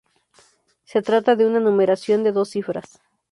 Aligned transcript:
Se 0.83 1.03
trata 1.03 1.35
de 1.35 1.45
una 1.45 1.59
numeración 1.59 2.23
de 2.23 2.31
dos 2.31 2.49
cifras. 2.49 2.99